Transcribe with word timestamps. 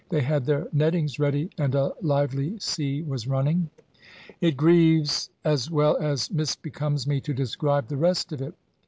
They 0.09 0.21
had 0.21 0.45
their 0.47 0.67
nettings 0.73 1.19
ready, 1.19 1.51
and 1.59 1.75
a 1.75 1.93
lively 2.01 2.57
sea 2.57 3.03
was 3.03 3.27
running. 3.27 3.69
It 4.41 4.57
grieves 4.57 5.29
as 5.45 5.69
well 5.69 5.95
as 5.97 6.31
misbecomes 6.31 7.05
me 7.05 7.21
to 7.21 7.35
describe 7.35 7.87
the 7.87 7.97
rest 7.97 8.31
of 8.33 8.41
it. 8.41 8.55